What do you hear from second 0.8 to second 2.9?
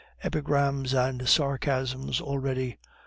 and sarcasms already!